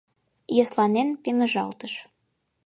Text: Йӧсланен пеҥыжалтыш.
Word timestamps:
Йӧсланен 0.55 1.09
пеҥыжалтыш. 1.23 1.93